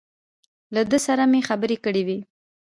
[0.73, 2.19] له ده سره مې خبرې کړې وې.